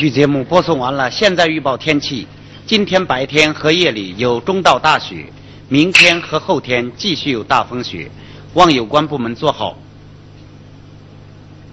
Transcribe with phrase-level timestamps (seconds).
[0.00, 2.26] 剧节目播送完了，现在预报天气：
[2.64, 5.26] 今天白天和夜里有中到大雪，
[5.68, 8.10] 明天和后天继续有大风雪，
[8.54, 9.76] 望有关部门做好。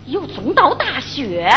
[0.07, 1.49] 有中到大雪？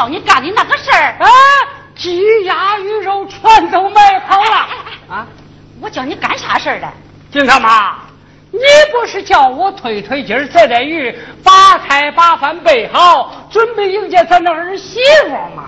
[0.00, 1.28] 叫你干的那个事儿，啊，
[1.94, 4.56] 鸡鸭鱼肉全都买好了。
[5.14, 5.26] 啊，
[5.78, 6.88] 我叫你干啥事儿的？
[7.30, 7.98] 金他妈，
[8.50, 8.60] 你
[8.90, 11.14] 不是叫我推推筋晒晒鱼，
[11.44, 15.59] 把菜把饭备好，准备迎接咱的儿媳妇吗？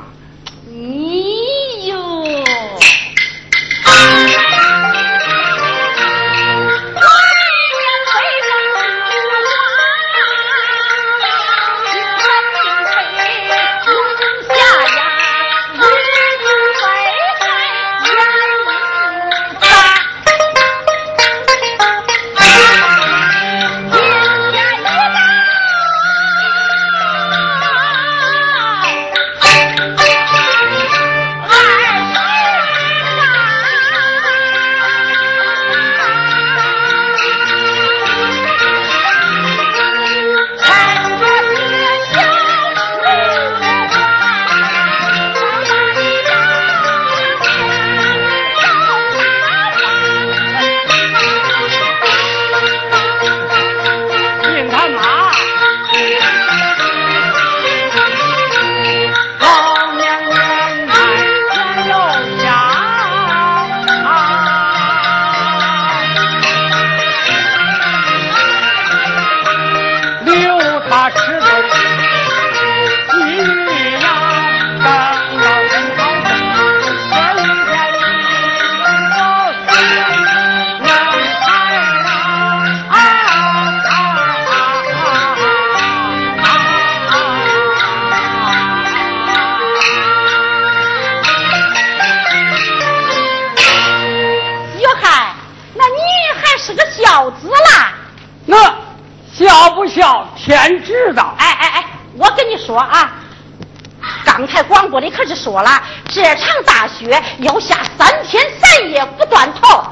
[105.53, 109.85] 说了，这场大雪要下三天三夜不断头。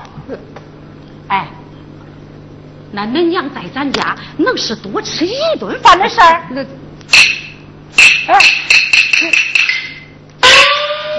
[1.28, 1.46] 哎，
[2.90, 6.42] 那恁娘在咱家能是多吃一顿饭的事儿？
[6.48, 6.62] 那，
[8.28, 8.38] 哎，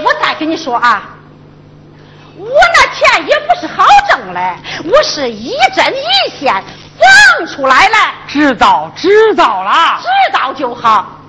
[0.04, 1.08] 我再跟你说啊，
[2.36, 4.56] 我那钱也不是好挣嘞，
[4.86, 6.52] 我是一针一线
[7.38, 7.96] 缝出来的，
[8.28, 10.02] 知道知道了。
[10.02, 11.21] 知道就好。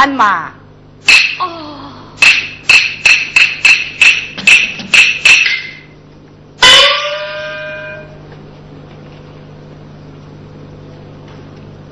[0.00, 0.50] 俺妈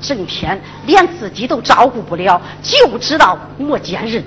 [0.01, 4.23] 整天连自己都照顾不了，就知道磨尖人。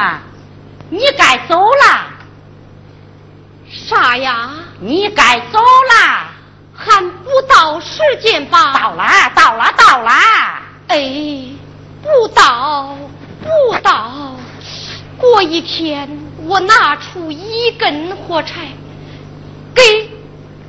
[0.00, 0.22] 啊，
[0.88, 2.06] 你该走了。
[3.70, 4.50] 啥呀？
[4.80, 6.26] 你该走了。
[6.74, 8.72] 还不到时间吧？
[8.72, 9.04] 到了，
[9.34, 10.10] 到了，到了。
[10.88, 11.44] 哎，
[12.02, 12.96] 不到，
[13.42, 14.34] 不到。
[15.18, 16.08] 过一天，
[16.46, 18.68] 我拿出一根火柴，
[19.74, 19.82] 给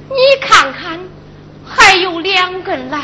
[0.10, 1.00] 你看看，
[1.66, 3.00] 还有两根来。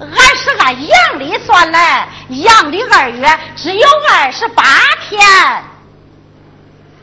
[0.00, 1.78] 俺是按阳历算嘞，
[2.42, 4.64] 阳历二月只有二十八
[5.06, 5.20] 天。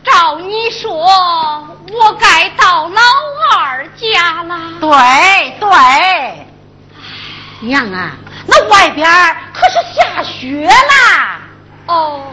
[0.03, 3.01] 照你说，我该到老
[3.55, 4.59] 二家了。
[4.79, 4.89] 对
[5.59, 6.47] 对，
[7.59, 8.13] 娘啊，
[8.47, 9.07] 那外边
[9.53, 11.39] 可是下雪啦。
[11.85, 12.23] 哦，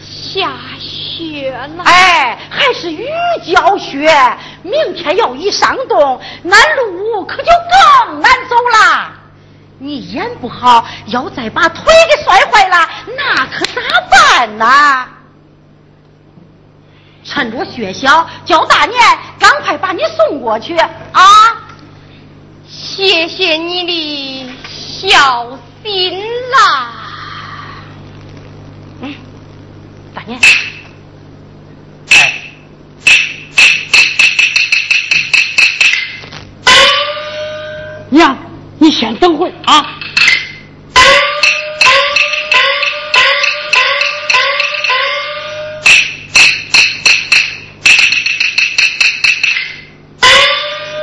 [0.00, 0.50] 下
[0.80, 1.84] 雪了。
[1.84, 3.06] 哎，还是雨
[3.46, 4.12] 浇雪。
[4.64, 7.52] 明天要一上冻，那路可就
[8.04, 9.12] 更难走了。
[9.82, 15.08] 你眼不好，要再把腿给摔坏了，那可咋办呢？
[17.24, 19.00] 趁着雪小，叫大年
[19.40, 21.20] 赶快把你送过去啊！
[22.68, 26.20] 谢谢你的孝心
[26.52, 26.92] 啦！
[29.00, 29.14] 嗯，
[30.14, 30.40] 大年，
[38.82, 39.86] 你先等会啊。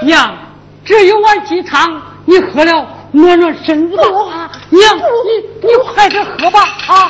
[0.04, 0.38] 娘，
[0.84, 4.52] 这一碗鸡汤你喝了暖暖身子吧。
[4.70, 7.10] 娘，你你快点喝吧啊！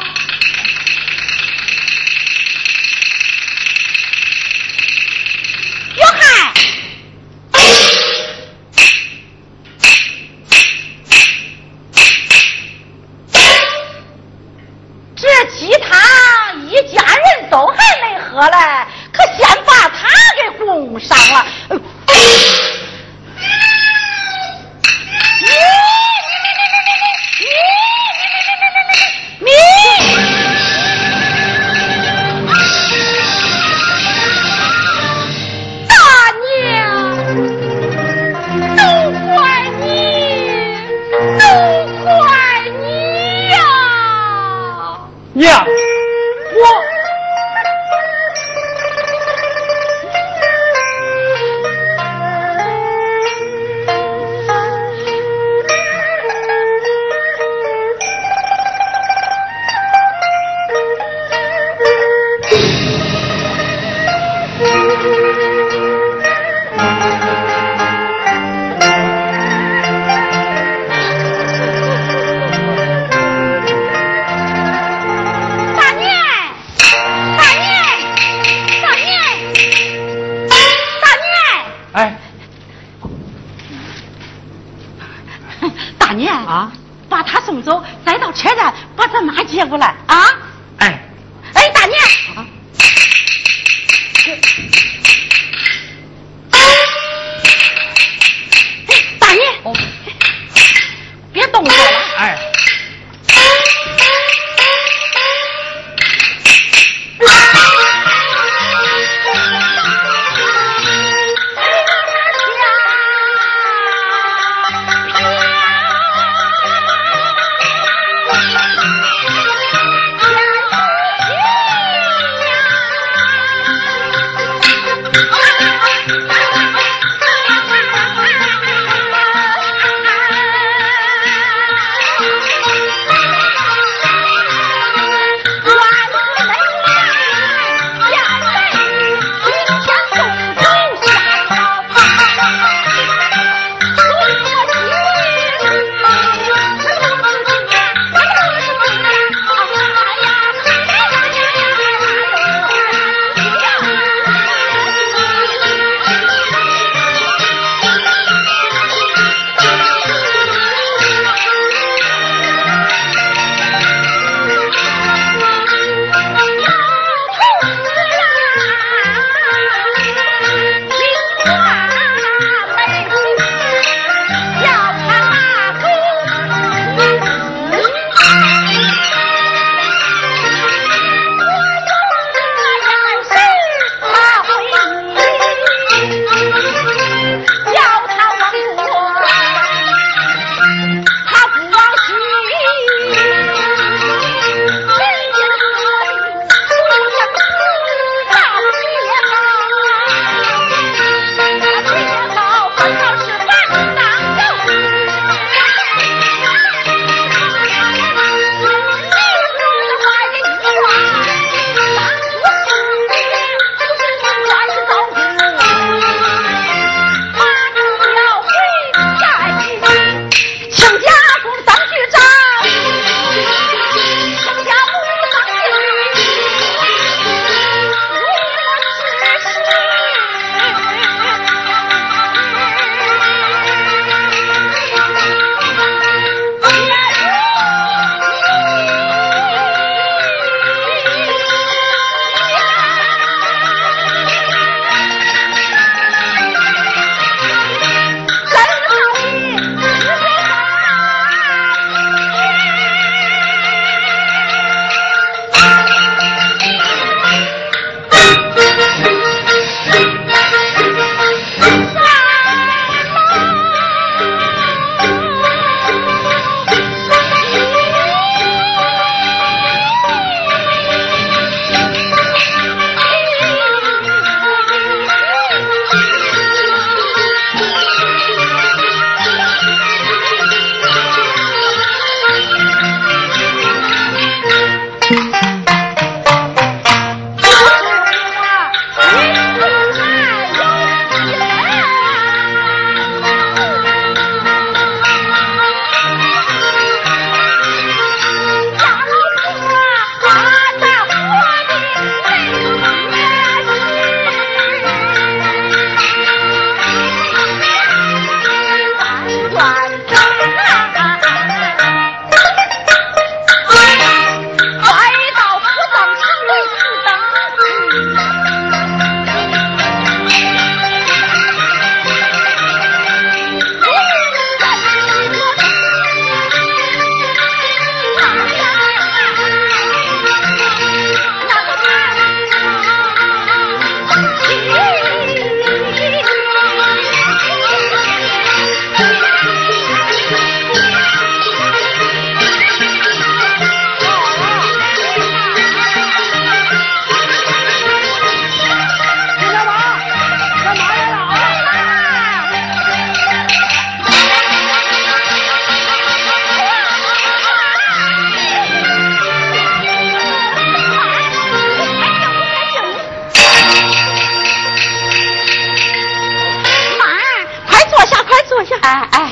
[368.82, 369.32] 哎哎，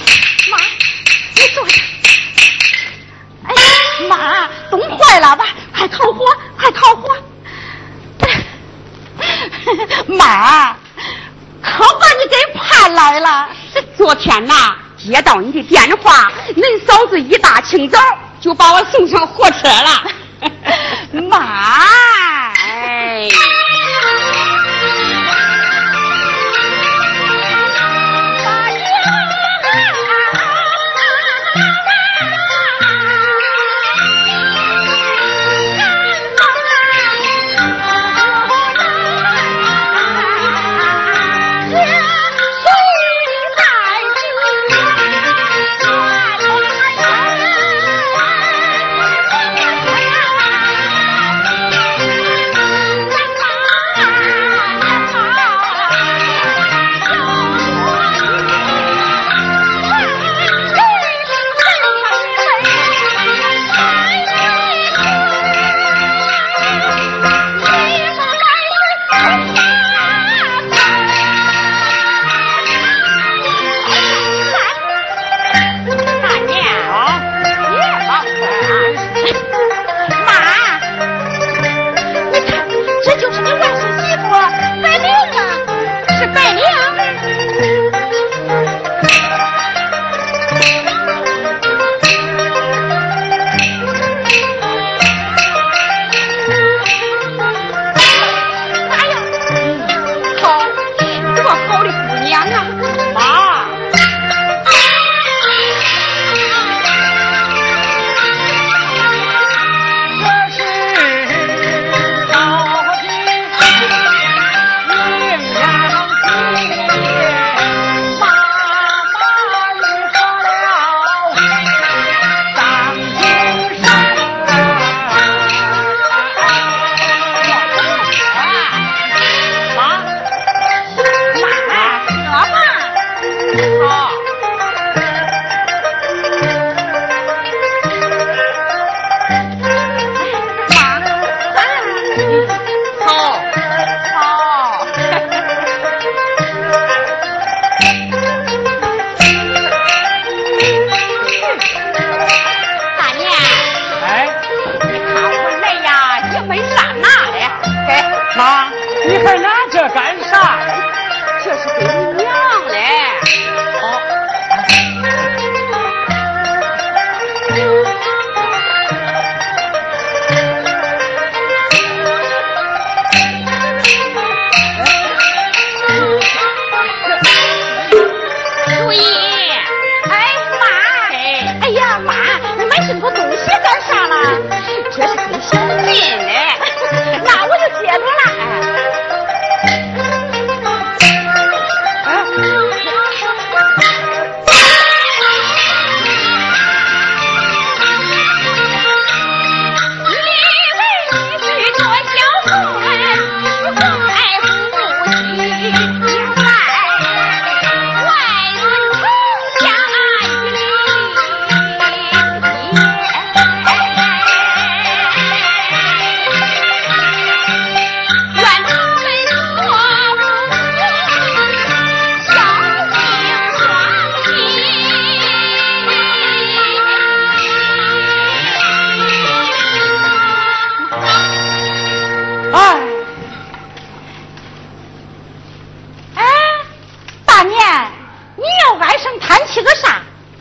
[0.49, 0.57] 妈，
[1.35, 1.81] 你坐下。
[3.43, 3.53] 哎，
[4.09, 5.45] 妈，冻坏了吧？
[5.75, 6.25] 快烤火，
[6.57, 7.15] 快烤火。
[10.15, 10.73] 妈，
[11.61, 13.49] 可把你给盼来了。
[13.95, 17.99] 昨天呐，接到你的电话，恁嫂子一大清早
[18.41, 20.03] 就把我送上火车了。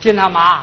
[0.07, 0.61] 金大妈，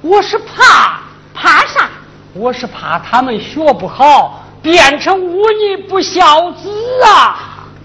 [0.00, 0.98] 我是怕
[1.34, 1.90] 怕啥？
[2.32, 6.70] 我是怕他们学不好，变成忤逆不孝子
[7.04, 7.36] 啊！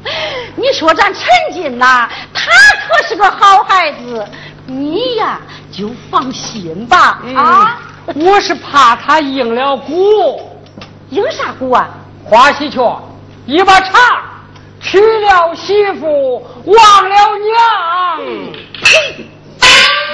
[0.56, 2.50] 你说咱陈金呐，他
[2.88, 4.26] 可是个好孩子，
[4.66, 7.20] 你呀就放心吧。
[7.36, 7.82] 啊，
[8.16, 10.40] 我是怕他应了蛊，
[11.10, 11.90] 应啥蛊啊？
[12.24, 12.98] 花喜鹊
[13.46, 14.00] 一把茶
[14.80, 19.33] 娶了媳妇，忘了娘。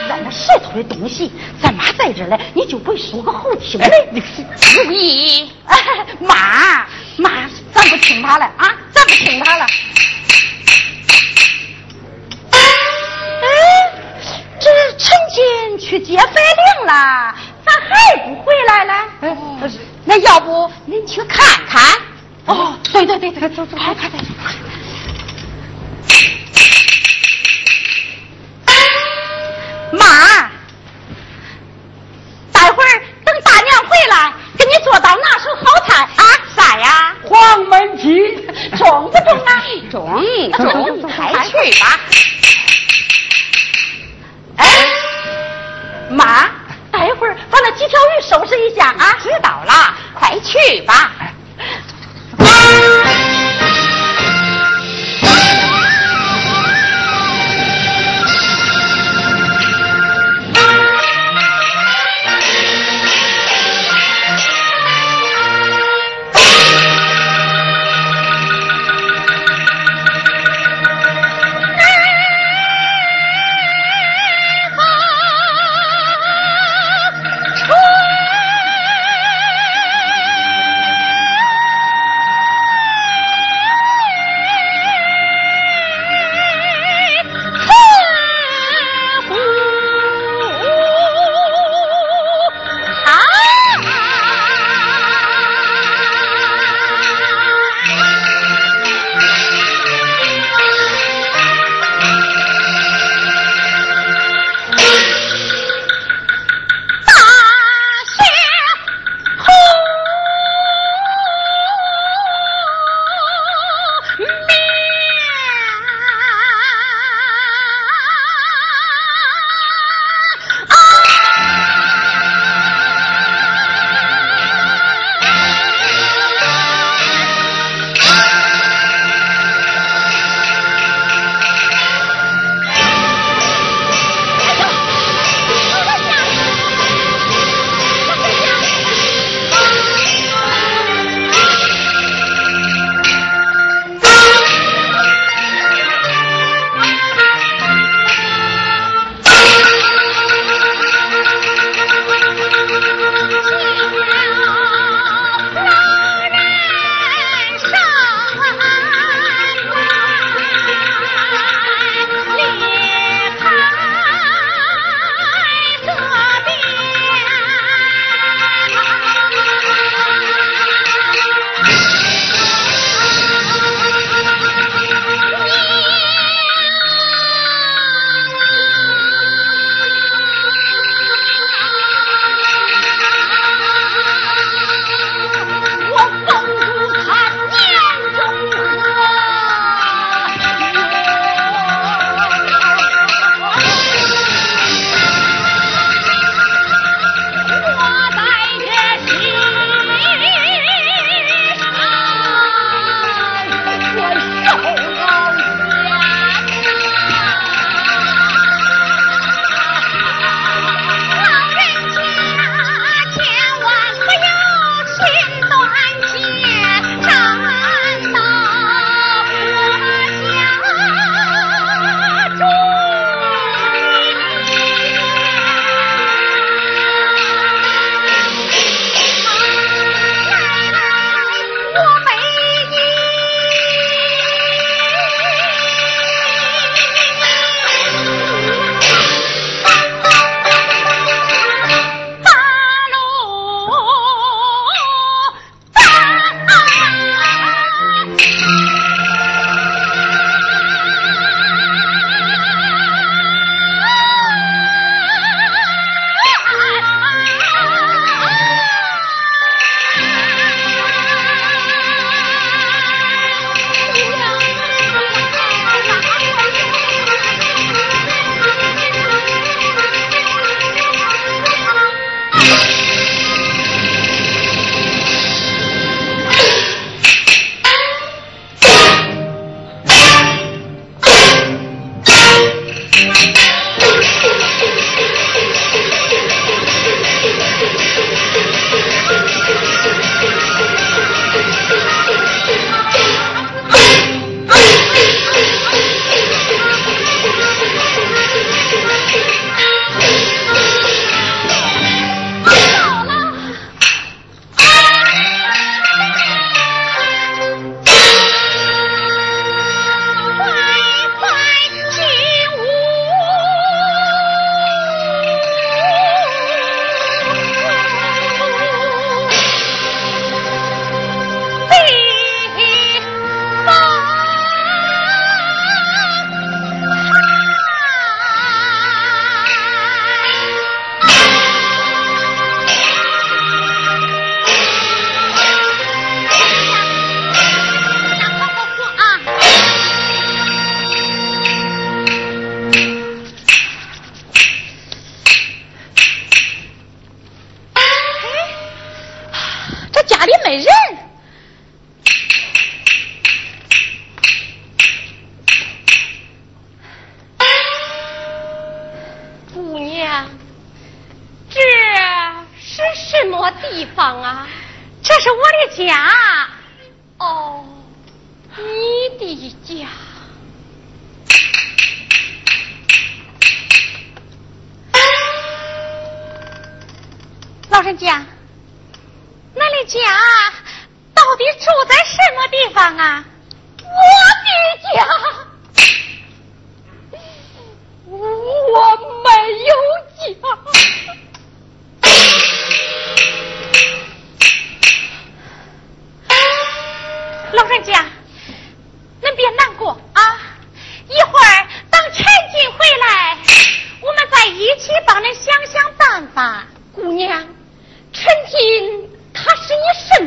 [0.07, 1.31] 咱那石头的东西，
[1.61, 3.89] 咱妈在这嘞，你就不会说个好听的。
[4.61, 5.51] 注意，
[6.19, 6.85] 妈
[7.17, 9.65] 妈，咱不听他了啊，咱不听他了。
[12.51, 13.91] 哎，
[14.59, 17.35] 这陈金去接白灵了，
[17.65, 18.93] 咋还不回来了？
[19.21, 19.37] 哎，
[20.05, 21.81] 那要不您去看看？
[22.45, 24.19] 哦，对对对对，走走，快快快。
[40.47, 41.99] 你还去吧
[44.55, 44.65] 哎
[46.09, 46.49] 妈
[46.91, 49.17] 待会儿把那几条鱼收拾一下啊。
[49.21, 51.11] 知道了快去吧。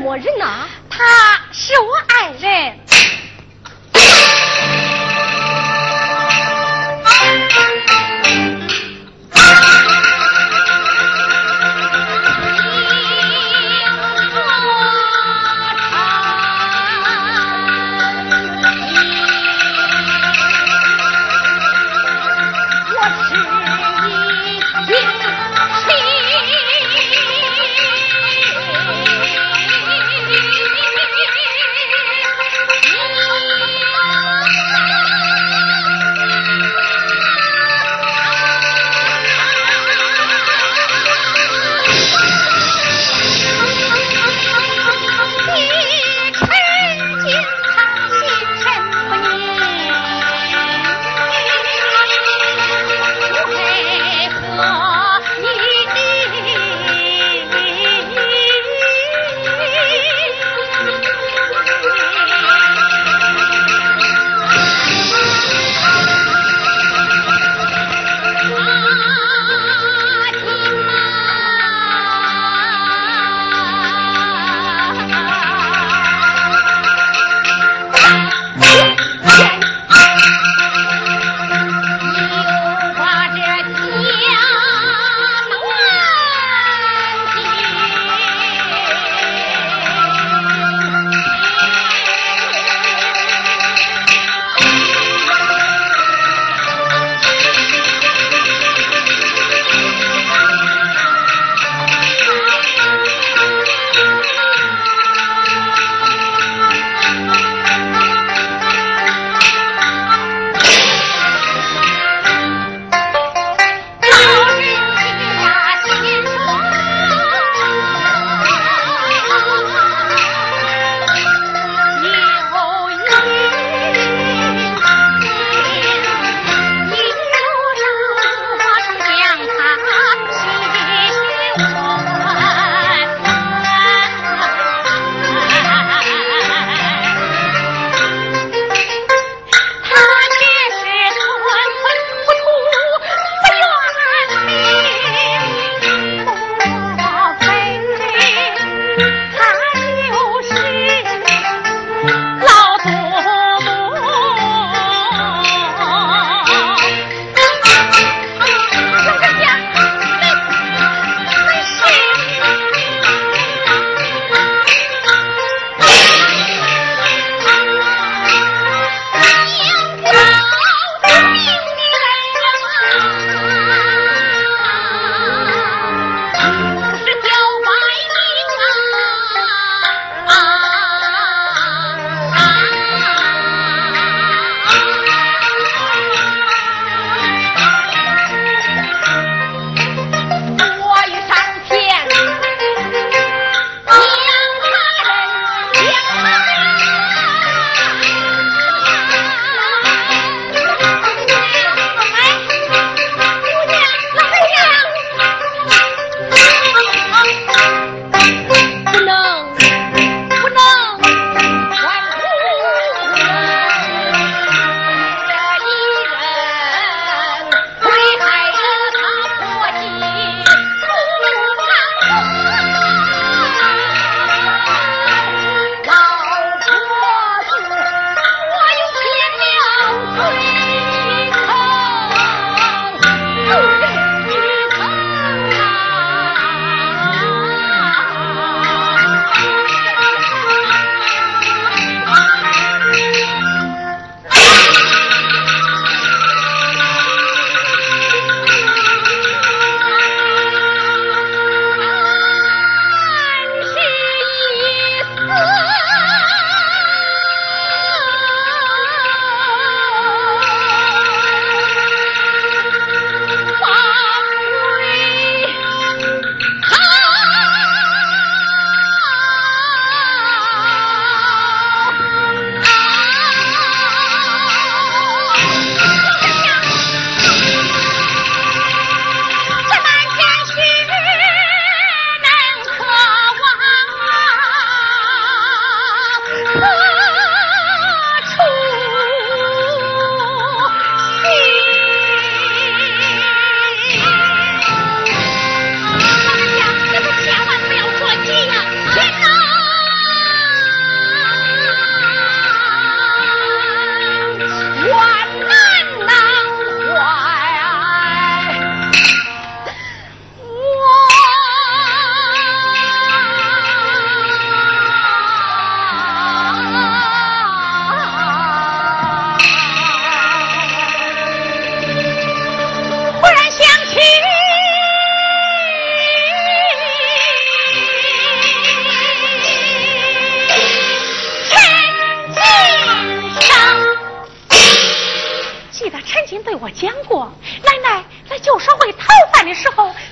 [0.03, 0.67] 么人呐？
[0.91, 1.05] 他
[1.53, 2.92] 是我爱人。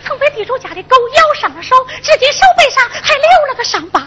[0.05, 4.07] 曾被地主家的狗咬伤了手，至今手背上还留了个伤疤。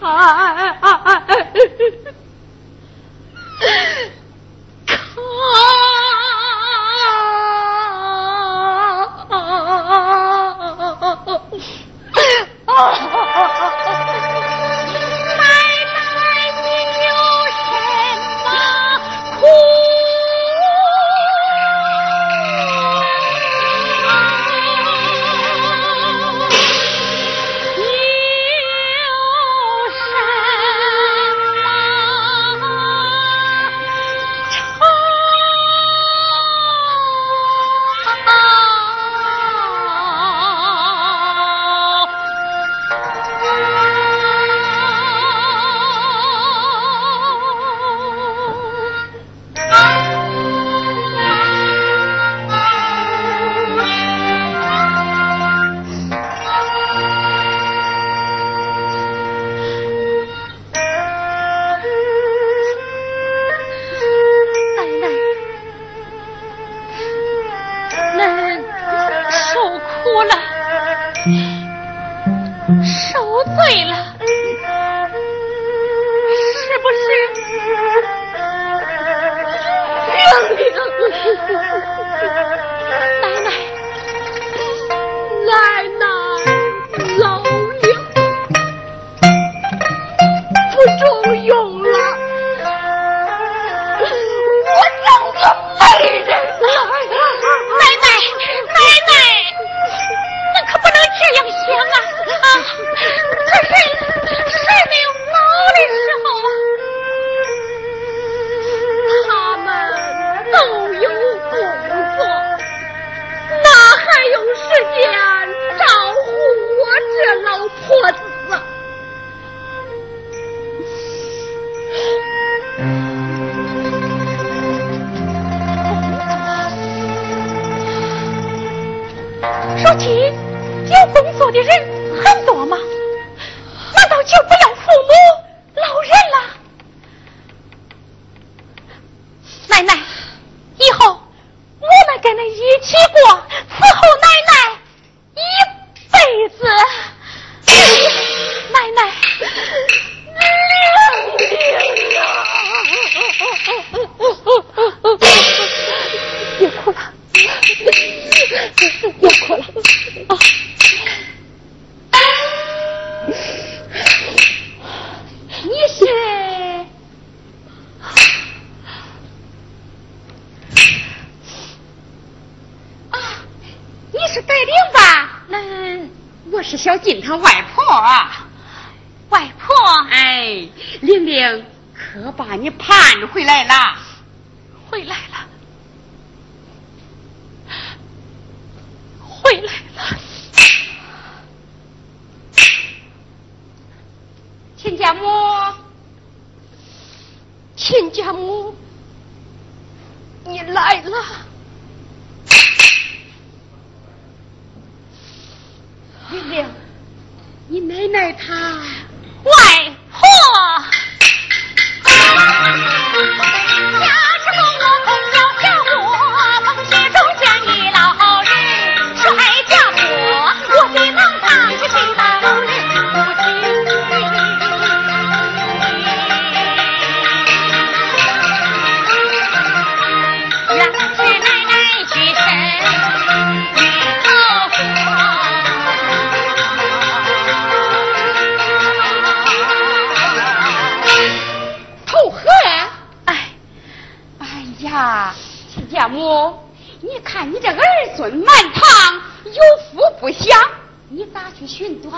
[0.00, 2.07] 哎哎哎哎哎！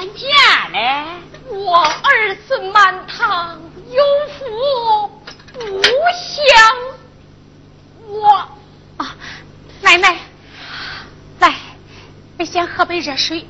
[0.00, 0.24] 管家
[0.72, 1.20] 呢？
[1.50, 4.02] 我儿子满堂有
[4.38, 5.08] 福
[5.52, 5.82] 不
[6.16, 6.48] 享，
[8.08, 8.48] 我
[8.96, 9.14] 啊，
[9.82, 10.16] 奶奶，
[11.40, 11.54] 来，
[12.38, 13.46] 你先喝杯热水。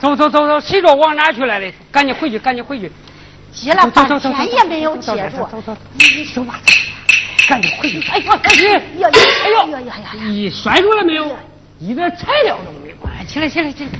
[0.00, 1.72] 走走走走，谁说往哪去了嘞？
[1.92, 2.90] 赶紧回去，赶紧回去。
[3.52, 5.38] 接了半天也没有接住。
[5.38, 6.58] 走走走，你走吧，
[7.46, 8.00] 赶紧回去。
[8.08, 10.10] 哎呦，哎呦，哎呦，哎呦，哎呀呀！
[10.24, 11.36] 你摔住了没有？
[11.78, 12.96] 一点材料都没有。
[13.26, 13.90] 起来，起来，起来。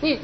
[0.00, 0.18] 你。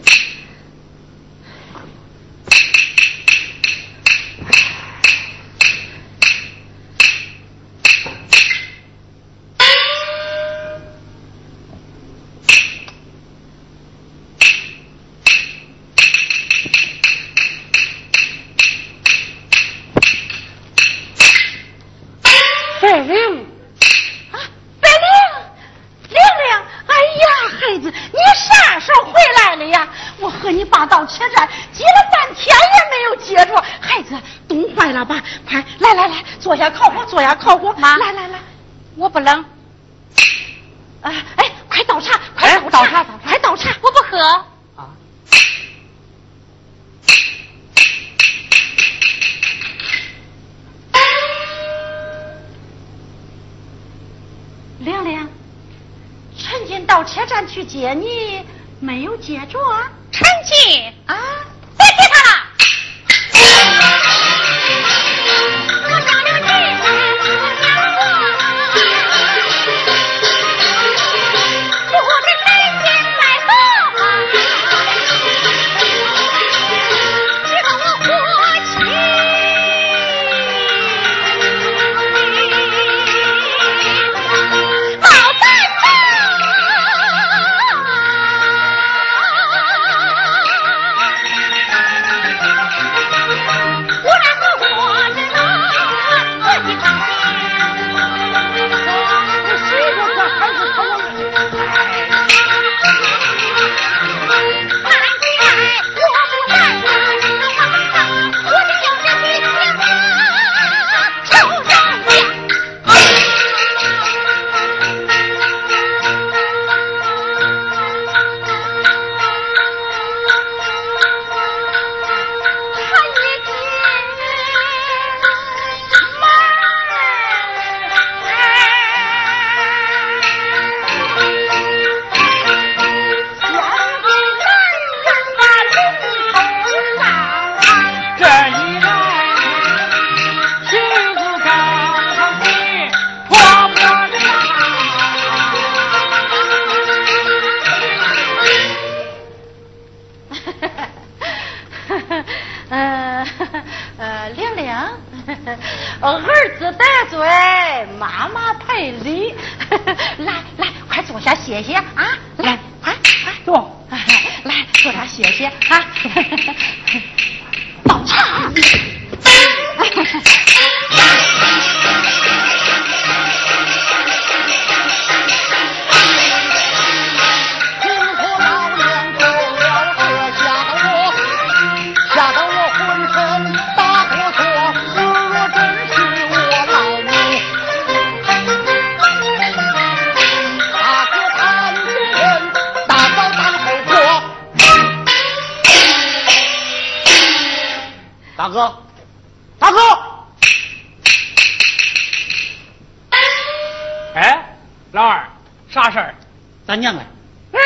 [206.69, 207.07] 咱娘哎，
[207.53, 207.59] 哎，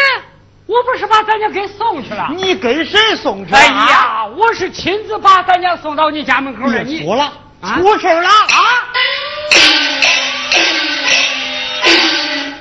[0.65, 2.29] 我不是把咱娘给送去了？
[2.37, 3.53] 你跟谁送去？
[3.53, 6.85] 哎呀，我是亲自把咱娘送到你家门口的。
[6.85, 7.33] 你说了，
[7.75, 8.87] 出事了啊！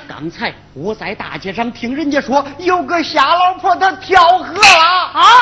[0.08, 4.78] 刚才我在大街上听人家说，有个瞎老婆她跳河了
[5.14, 5.41] 啊！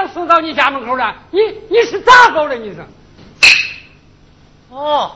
[0.00, 2.56] 娘送到你家门口了，你你是咋搞的？
[2.56, 2.84] 你是？
[4.70, 5.12] 哦，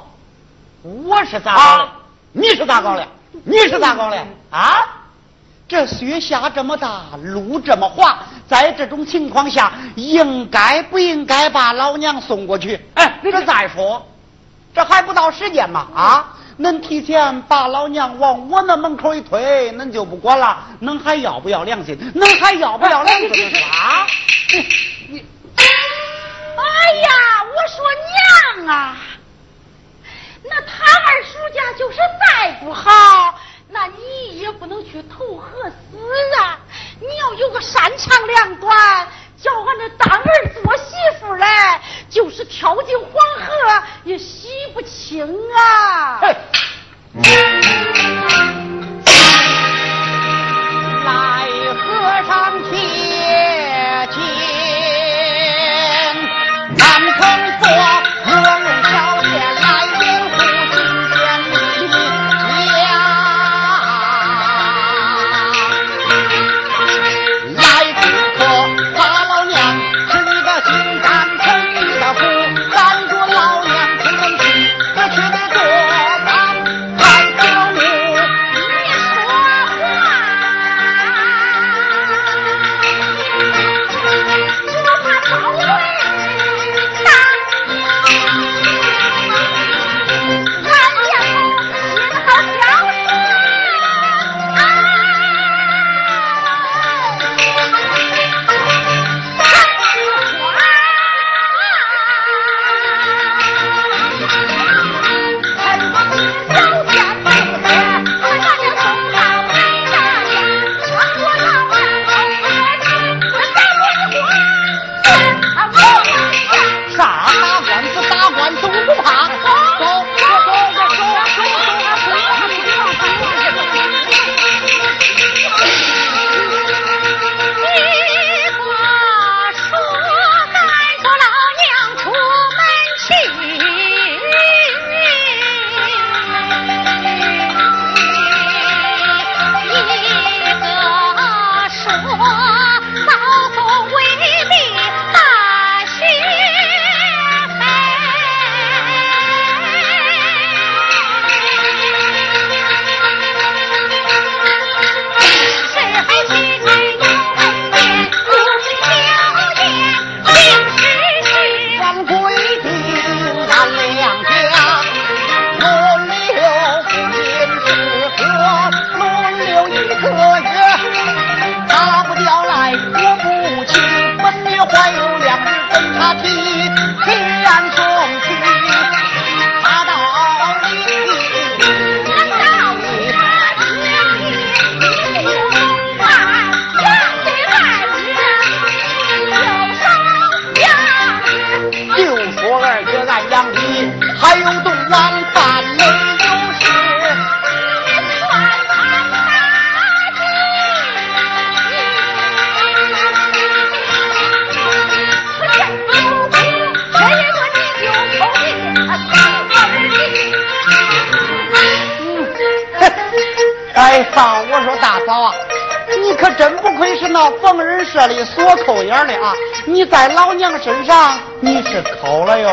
[0.82, 1.88] 我是咋搞的？
[2.32, 3.06] 你是咋搞的？
[3.44, 4.26] 你是咋搞的？
[4.50, 5.00] 啊？
[5.66, 12.78] 这雪下这么大，路这么滑，在这种情况下，应该不应该把老娘送过去？
[12.94, 14.06] 哎，这再说，
[14.74, 15.86] 这还不到时间嘛？
[15.94, 20.64] 啊，恁提前把老娘往我那门口一推，恁就不管了？
[20.80, 21.96] 恁还要不要良心？
[22.14, 24.06] 恁还要不要良心啊？
[25.08, 25.24] 你，
[25.56, 27.10] 哎呀，
[27.44, 27.84] 我说
[28.62, 28.96] 娘啊，
[30.44, 33.34] 那他二叔家就是再不好，
[33.70, 35.98] 那你也不能去投河死
[36.40, 36.58] 啊！
[37.00, 39.03] 你要有个三长两短，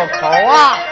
[0.08, 0.91] 好啊！